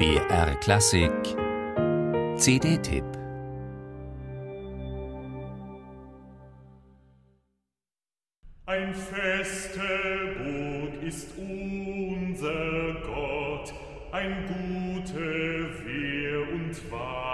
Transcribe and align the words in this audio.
BR 0.00 0.54
Klassik 0.60 1.12
CD-Tipp 2.38 3.04
Ein 8.64 8.94
feste 8.94 9.82
Burg 10.38 11.02
ist 11.02 11.28
unser 11.36 12.94
Gott, 13.02 13.74
ein 14.12 14.46
gute 14.46 15.68
Wehr 15.84 16.50
und 16.50 16.90
Waffen. 16.90 17.29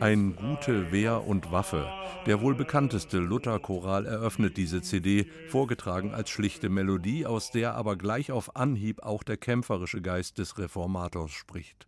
Ein 0.00 0.36
gute 0.36 0.92
Wehr 0.92 1.26
und 1.26 1.52
Waffe. 1.52 1.88
Der 2.26 2.40
wohl 2.40 2.54
bekannteste 2.54 3.18
Luther-Choral 3.18 4.06
eröffnet 4.06 4.56
diese 4.56 4.82
CD, 4.82 5.26
vorgetragen 5.48 6.12
als 6.12 6.30
schlichte 6.30 6.68
Melodie, 6.68 7.26
aus 7.26 7.50
der 7.50 7.74
aber 7.74 7.96
gleich 7.96 8.32
auf 8.32 8.56
Anhieb 8.56 9.02
auch 9.02 9.22
der 9.22 9.36
kämpferische 9.36 10.02
Geist 10.02 10.38
des 10.38 10.58
Reformators 10.58 11.30
spricht. 11.30 11.86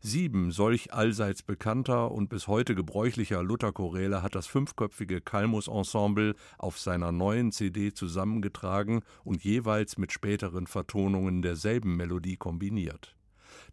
Sieben 0.00 0.52
solch 0.52 0.92
allseits 0.92 1.42
bekannter 1.42 2.10
und 2.10 2.28
bis 2.28 2.48
heute 2.48 2.74
gebräuchlicher 2.74 3.42
Luther-Choräle 3.42 4.22
hat 4.22 4.34
das 4.34 4.46
fünfköpfige 4.46 5.20
Kalmus-Ensemble 5.20 6.34
auf 6.58 6.78
seiner 6.78 7.12
neuen 7.12 7.52
CD 7.52 7.92
zusammengetragen 7.92 9.02
und 9.24 9.44
jeweils 9.44 9.98
mit 9.98 10.12
späteren 10.12 10.66
Vertonungen 10.66 11.42
derselben 11.42 11.96
Melodie 11.96 12.36
kombiniert. 12.36 13.16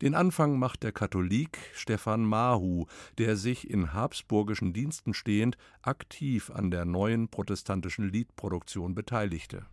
Den 0.01 0.13
Anfang 0.13 0.59
macht 0.59 0.83
der 0.83 0.91
Katholik 0.91 1.57
Stefan 1.73 2.23
Mahu, 2.23 2.85
der 3.17 3.35
sich 3.35 3.69
in 3.69 3.93
habsburgischen 3.93 4.71
Diensten 4.71 5.13
stehend 5.13 5.57
aktiv 5.81 6.51
an 6.51 6.70
der 6.70 6.85
neuen 6.85 7.29
protestantischen 7.29 8.07
Liedproduktion 8.09 8.93
beteiligte. 8.93 9.65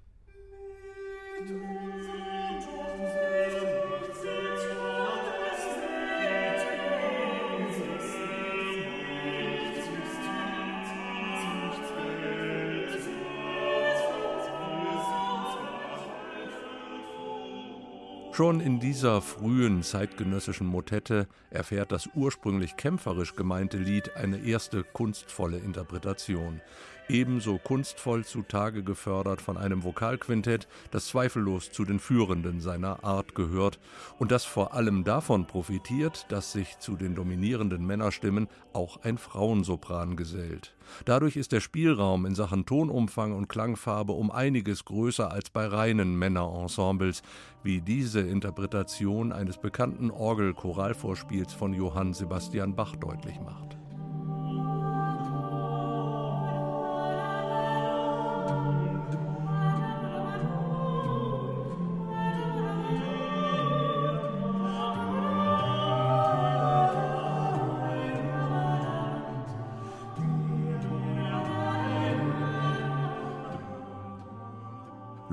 Schon 18.35 18.59
in 18.59 18.81
dieser 18.81 19.23
frühen 19.23 19.85
zeitgenössischen 19.85 20.67
Motette 20.67 21.29
erfährt 21.51 21.93
das 21.93 22.09
ursprünglich 22.17 22.77
kämpferisch 22.77 23.37
gemeinte 23.37 23.77
Lied 23.77 24.17
eine 24.17 24.39
erste 24.39 24.83
kunstvolle 24.83 25.59
Interpretation 25.59 26.61
ebenso 27.09 27.59
kunstvoll 27.59 28.25
zutage 28.25 28.83
gefördert 28.83 29.41
von 29.41 29.57
einem 29.57 29.85
Vokalquintett, 29.85 30.69
das 30.91 31.07
zweifellos 31.07 31.73
zu 31.73 31.85
den 31.85 31.99
führenden 31.99 32.61
seiner 32.61 33.05
Art 33.05 33.35
gehört 33.35 33.79
und 34.19 34.31
das 34.31 34.45
vor 34.45 34.75
allem 34.75 35.05
davon 35.05 35.47
profitiert, 35.47 36.27
dass 36.29 36.53
sich 36.53 36.79
zu 36.79 36.97
den 36.97 37.15
dominierenden 37.15 37.87
Männerstimmen 37.87 38.49
auch 38.73 39.03
ein 39.03 39.19
Frauensopran 39.19 40.17
gesellt. 40.17 40.75
Dadurch 41.05 41.37
ist 41.37 41.53
der 41.53 41.61
Spielraum 41.61 42.27
in 42.27 42.35
Sachen 42.35 42.67
Tonumfang 42.67 43.33
und 43.33 43.49
Klangfarbe 43.49 44.13
um 44.13 44.31
einiges 44.31 44.85
größer 44.85 45.31
als 45.31 45.51
bei 45.51 45.67
reinen 45.67 46.17
Männerensembles, 46.19 47.23
wie 47.63 47.81
diese 47.81 48.21
Interpretation 48.21 49.33
eines 49.33 49.59
bekannten 49.59 50.11
Orgel-Choralvorspiels 50.11 51.53
von 51.53 51.73
Johann 51.73 52.13
Sebastian 52.13 52.75
Bach 52.75 52.97
deutlich 52.97 53.41
macht. 53.41 53.79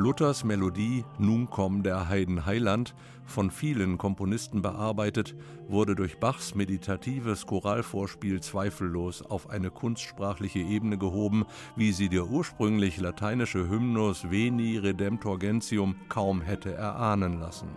Luthers 0.02 0.44
Melodie 0.44 1.06
Nun 1.20 1.48
komm 1.48 1.84
der 1.84 2.10
Heiden 2.10 2.48
Heiland, 2.48 2.96
von 3.24 3.52
vielen 3.52 4.00
Komponisten 4.00 4.64
bearbeitet, 4.64 5.36
wurde 5.68 5.94
durch 5.94 6.18
Bachs 6.18 6.56
meditatives 6.56 7.46
Choralvorspiel 7.46 8.42
zweifellos 8.42 9.22
auf 9.22 9.52
eine 9.52 9.70
kunstsprachliche 9.70 10.58
Ebene 10.58 10.98
gehoben, 10.98 11.46
wie 11.76 11.92
sie 11.92 12.10
der 12.10 12.28
ursprünglich 12.28 12.98
lateinische 12.98 13.70
Hymnus 13.70 14.32
Veni 14.32 14.80
Redemptor 14.80 15.38
Gentium 15.38 15.96
kaum 16.10 16.42
hätte 16.42 16.74
erahnen 16.74 17.40
lassen 17.40 17.70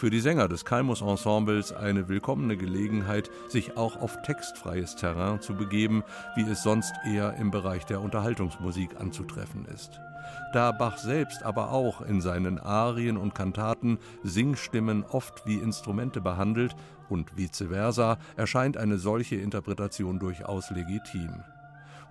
für 0.00 0.08
die 0.08 0.20
Sänger 0.20 0.48
des 0.48 0.64
Kalmus-Ensembles 0.64 1.74
eine 1.74 2.08
willkommene 2.08 2.56
Gelegenheit, 2.56 3.30
sich 3.48 3.76
auch 3.76 4.00
auf 4.00 4.22
textfreies 4.22 4.96
Terrain 4.96 5.42
zu 5.42 5.54
begeben, 5.54 6.04
wie 6.36 6.50
es 6.50 6.62
sonst 6.62 6.94
eher 7.04 7.34
im 7.34 7.50
Bereich 7.50 7.84
der 7.84 8.00
Unterhaltungsmusik 8.00 8.98
anzutreffen 8.98 9.66
ist. 9.66 10.00
Da 10.54 10.72
Bach 10.72 10.96
selbst 10.96 11.42
aber 11.42 11.70
auch 11.70 12.00
in 12.00 12.22
seinen 12.22 12.58
Arien 12.58 13.18
und 13.18 13.34
Kantaten 13.34 13.98
Singstimmen 14.22 15.04
oft 15.04 15.46
wie 15.46 15.56
Instrumente 15.56 16.22
behandelt 16.22 16.74
und 17.10 17.36
vice 17.36 17.66
versa, 17.68 18.16
erscheint 18.36 18.78
eine 18.78 18.96
solche 18.96 19.36
Interpretation 19.36 20.18
durchaus 20.18 20.70
legitim. 20.70 21.44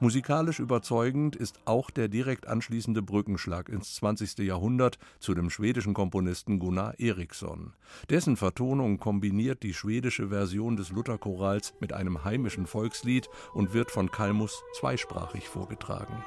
Musikalisch 0.01 0.59
überzeugend 0.59 1.35
ist 1.35 1.59
auch 1.65 1.89
der 1.89 2.07
direkt 2.07 2.47
anschließende 2.47 3.01
Brückenschlag 3.01 3.67
ins 3.67 3.95
20. 3.95 4.37
Jahrhundert 4.39 4.97
zu 5.19 5.33
dem 5.33 5.49
schwedischen 5.49 5.93
Komponisten 5.93 6.59
Gunnar 6.59 6.97
Eriksson. 6.99 7.73
Dessen 8.09 8.37
Vertonung 8.37 8.97
kombiniert 8.97 9.61
die 9.61 9.73
schwedische 9.73 10.29
Version 10.29 10.77
des 10.77 10.91
Lutherchorals 10.91 11.73
mit 11.81 11.91
einem 11.91 12.23
heimischen 12.23 12.65
Volkslied 12.65 13.29
und 13.53 13.73
wird 13.73 13.91
von 13.91 14.09
Kalmus 14.09 14.63
zweisprachig 14.79 15.49
vorgetragen. 15.49 16.23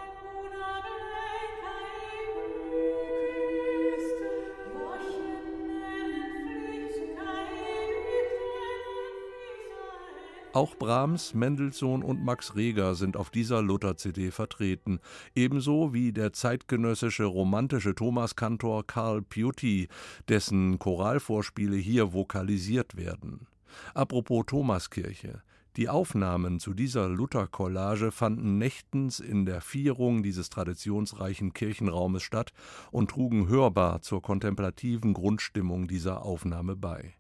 Auch 10.55 10.77
Brahms, 10.77 11.33
Mendelssohn 11.33 12.03
und 12.03 12.23
Max 12.23 12.55
Reger 12.55 12.95
sind 12.95 13.17
auf 13.17 13.31
dieser 13.31 13.63
Luther-CD 13.63 14.31
vertreten, 14.31 15.01
ebenso 15.35 15.95
wie 15.95 16.13
der 16.13 16.35
zeitgenössische 16.35 17.25
romantische 17.25 17.95
Thomaskantor 17.95 18.87
Karl 18.87 19.23
Piuti, 19.23 19.89
dessen 20.29 20.79
Choralvorspiele 20.79 21.77
hier 21.77 22.13
vokalisiert 22.13 22.97
werden. 22.97 23.47
Apropos 23.95 24.45
Thomaskirche. 24.47 25.41
Die 25.77 25.89
Aufnahmen 25.89 26.61
zu 26.61 26.75
dieser 26.75 27.09
Luther-Collage 27.09 28.11
fanden 28.11 28.59
nächtens 28.59 29.21
in 29.21 29.47
der 29.47 29.63
Vierung 29.63 30.23
dieses 30.23 30.51
traditionsreichen 30.51 31.55
Kirchenraumes 31.55 32.23
statt 32.23 32.53
und 32.91 33.11
trugen 33.11 33.49
hörbar 33.49 34.03
zur 34.03 34.21
kontemplativen 34.21 35.15
Grundstimmung 35.15 35.89
dieser 35.89 36.27
Aufnahme 36.27 36.77
bei. 36.77 37.15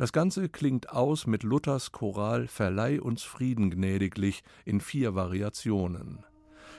Das 0.00 0.14
Ganze 0.14 0.48
klingt 0.48 0.94
aus 0.94 1.26
mit 1.26 1.42
Luthers 1.42 1.92
Choral 1.92 2.46
Verleih 2.46 3.02
uns 3.02 3.22
Frieden 3.22 3.70
gnädiglich 3.70 4.42
in 4.64 4.80
vier 4.80 5.14
Variationen. 5.14 6.24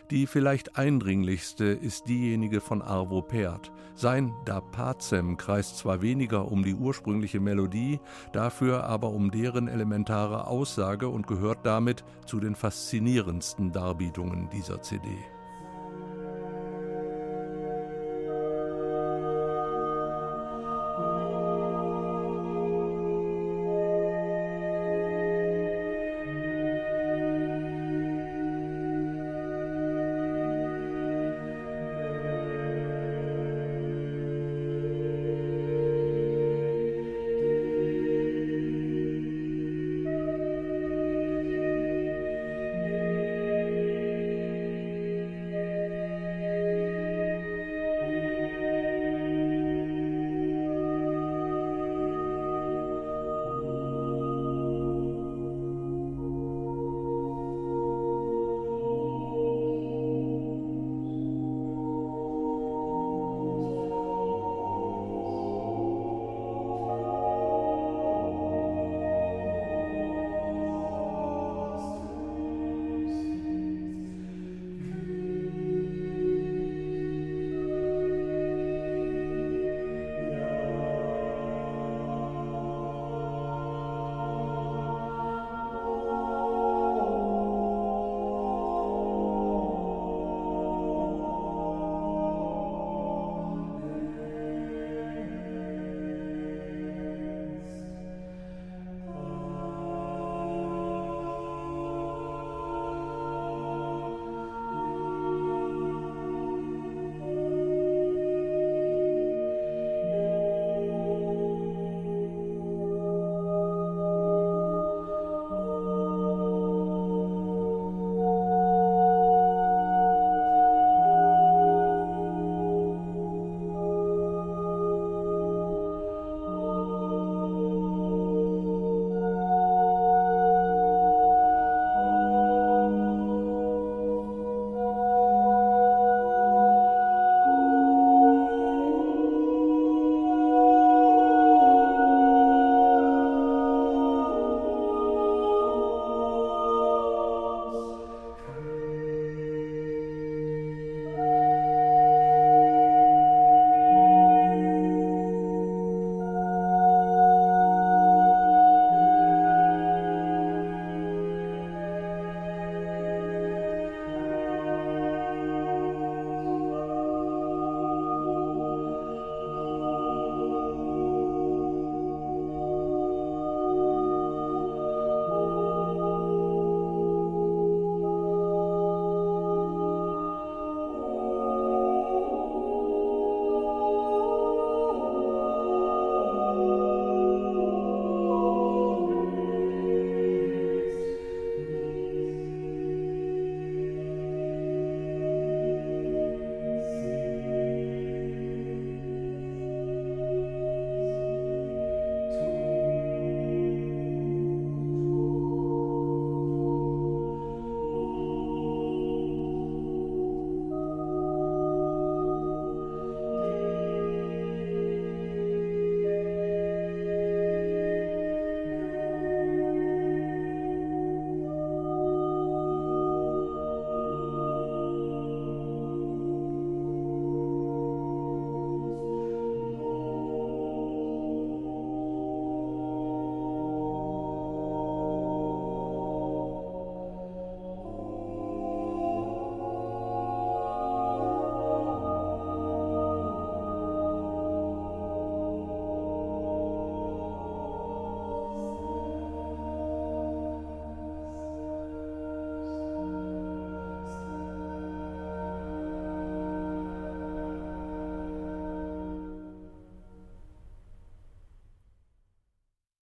Die 0.09 0.25
vielleicht 0.25 0.75
eindringlichste 0.75 1.65
ist 1.65 2.07
diejenige 2.07 2.61
von 2.61 2.81
Arvo 2.81 3.21
Pärt. 3.21 3.71
Sein 3.93 4.33
Da 4.45 4.59
Pacem 4.59 5.37
kreist 5.37 5.77
zwar 5.77 6.01
weniger 6.01 6.51
um 6.51 6.63
die 6.63 6.73
ursprüngliche 6.73 7.39
Melodie, 7.39 7.99
dafür 8.33 8.85
aber 8.85 9.11
um 9.11 9.29
deren 9.29 9.67
elementare 9.67 10.47
Aussage 10.47 11.07
und 11.07 11.27
gehört 11.27 11.63
damit 11.63 12.03
zu 12.25 12.39
den 12.39 12.55
faszinierendsten 12.55 13.71
Darbietungen 13.71 14.49
dieser 14.49 14.81
CD. 14.81 15.07